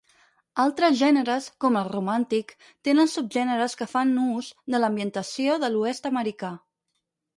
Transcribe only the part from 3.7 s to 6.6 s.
que fan ús de l"ambientació de l"Oest americà.